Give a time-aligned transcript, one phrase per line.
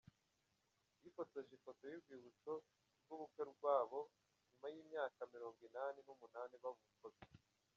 [1.01, 2.53] Bifotoje ifoto y’urwibutso
[3.03, 3.99] rw’ubukwe bwabo
[4.47, 7.23] nyuma y’imyaka mirongo inani numunani babukoze